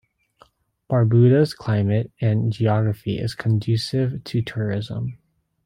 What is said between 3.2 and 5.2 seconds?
conducive to tourism.